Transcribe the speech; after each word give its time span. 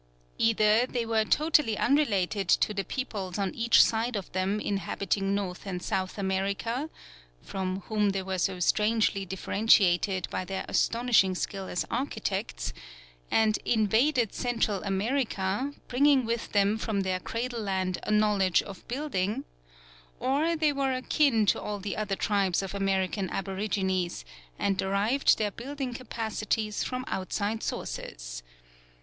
Either 0.39 0.87
they 0.87 1.05
were 1.05 1.23
totally 1.23 1.77
unrelated 1.77 2.49
to 2.49 2.73
the 2.73 2.83
peoples 2.83 3.37
on 3.37 3.53
each 3.53 3.83
side 3.83 4.15
of 4.15 4.31
them 4.31 4.59
inhabiting 4.59 5.35
North 5.35 5.67
and 5.67 5.83
South 5.83 6.17
America 6.17 6.89
(from 7.43 7.81
whom 7.81 8.09
they 8.09 8.23
were 8.23 8.39
so 8.39 8.59
strangely 8.59 9.27
differentiated 9.27 10.27
by 10.31 10.43
their 10.43 10.65
astonishing 10.67 11.35
skill 11.35 11.67
as 11.67 11.85
architects) 11.91 12.73
and 13.29 13.59
invaded 13.63 14.33
Central 14.33 14.81
America, 14.85 15.71
bringing 15.87 16.25
with 16.25 16.51
them 16.51 16.79
from 16.79 17.01
their 17.01 17.19
cradle 17.19 17.61
land 17.61 17.99
a 18.01 18.09
knowledge 18.09 18.63
of 18.63 18.87
building; 18.87 19.43
or 20.19 20.55
they 20.55 20.73
were 20.73 20.93
akin 20.93 21.45
to 21.45 21.61
all 21.61 21.77
the 21.79 21.95
other 21.95 22.15
tribes 22.15 22.63
of 22.63 22.73
American 22.73 23.29
aborigines, 23.29 24.25
and 24.57 24.79
derived 24.79 25.37
their 25.37 25.51
building 25.51 25.93
capacities 25.93 26.83
from 26.83 27.05
outside 27.07 27.61
sources. 27.61 28.41